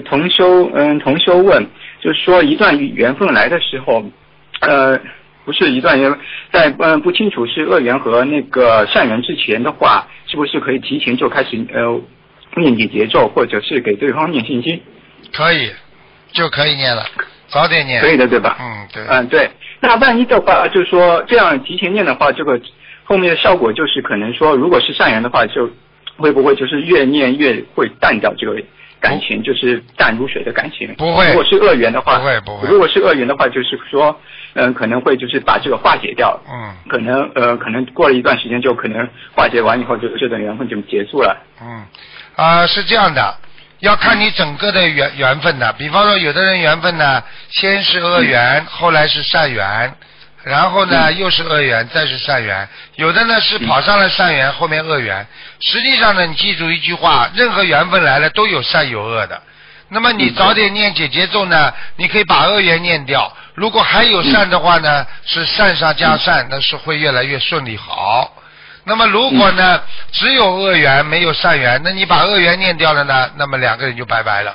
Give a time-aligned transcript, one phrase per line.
[0.00, 1.66] 同修，嗯，同修问，
[2.00, 4.04] 就是说一段缘分来的时候，
[4.60, 4.98] 呃，
[5.44, 6.14] 不是一段缘，
[6.52, 12.00] 在嗯不清楚是恶缘和那个善缘之前的话，是不是可以提前就开始呃
[12.56, 14.80] 念解节奏，或者是给对方念信心？
[15.32, 15.70] 可以，
[16.32, 17.04] 就可以念了，
[17.48, 18.00] 早点念。
[18.00, 18.56] 可以的，对吧？
[18.60, 19.02] 嗯，对。
[19.08, 19.50] 嗯，对。
[19.80, 22.60] 那万一的话，就是说这样提前念的话，这个
[23.04, 25.68] 后面的效果就是可能说，如果是善缘的话，就
[26.16, 28.62] 会不会就是越念越会淡掉这个
[29.04, 30.94] 感情，就是淡如水的感情？
[30.96, 31.28] 不会。
[31.28, 32.68] 如果是恶缘的话，不会不会。
[32.68, 34.18] 如果是恶缘的话，就是说，
[34.54, 36.40] 嗯，可能会就是把这个化解掉。
[36.48, 36.74] 嗯。
[36.88, 41.36] 可能呃，可能过了一段时间，就可能化解完以后，就这段缘分就结束了。
[41.60, 41.84] 嗯，
[42.36, 43.36] 啊，是这样的。
[43.80, 49.92] 要看你整个的缘缘分的，比方说有的人缘分呢，先是恶缘，后来是善缘，
[50.44, 52.68] 然后呢又是恶缘，再是善缘。
[52.96, 55.26] 有的呢是跑上了善缘，后面恶缘。
[55.60, 59.42] 实际上呢，你记住一句话：任何缘分来了都有善有恶的。
[59.88, 63.34] 那么你早点念解节奏呢，你可以把恶缘念掉。
[63.54, 68.32] 如果还有善的话呢，是善上加善，那是会越来越顺利好。
[68.84, 69.80] 那么如果呢，
[70.12, 74.54] 只有恶缘没有善缘，那你把恶缘念掉了呢，那么两个人就拜拜了。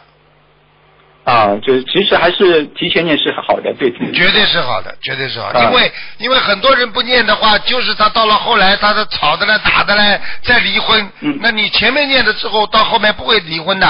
[1.30, 3.92] 啊，就其实还是提前念是好的，对。
[4.12, 11.08] 绝对是好的，绝对是好的，因为因为很多人不念的话，就是他到了后来，他是吵的嘞，打的嘞，再离婚。
[11.20, 11.38] 嗯。
[11.42, 13.88] 那你前面念的之后，到后面不会离婚的，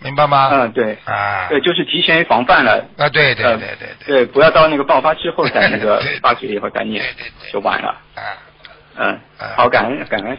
[0.00, 0.48] 明白吗？
[0.52, 0.96] 嗯，对。
[1.04, 1.46] 啊。
[1.50, 2.82] 对，就是提前防范了。
[2.96, 3.88] 啊，对对对对对。
[4.06, 7.88] 对，不要到那个爆发之后再那个 发觉以后再念，对对对，就晚了。
[8.14, 8.22] 啊。
[8.98, 9.20] 嗯，
[9.56, 10.38] 好，感恩感恩。